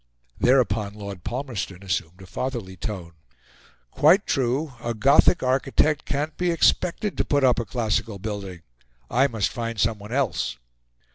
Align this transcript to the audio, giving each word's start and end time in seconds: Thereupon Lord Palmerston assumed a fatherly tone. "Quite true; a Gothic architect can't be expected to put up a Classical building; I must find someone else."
Thereupon 0.39 0.95
Lord 0.95 1.23
Palmerston 1.23 1.83
assumed 1.83 2.23
a 2.23 2.25
fatherly 2.25 2.75
tone. 2.75 3.11
"Quite 3.91 4.25
true; 4.25 4.73
a 4.83 4.95
Gothic 4.95 5.43
architect 5.43 6.05
can't 6.05 6.35
be 6.37 6.49
expected 6.49 7.15
to 7.19 7.23
put 7.23 7.43
up 7.43 7.59
a 7.59 7.65
Classical 7.65 8.17
building; 8.17 8.63
I 9.11 9.27
must 9.27 9.49
find 9.49 9.79
someone 9.79 10.11
else." 10.11 10.57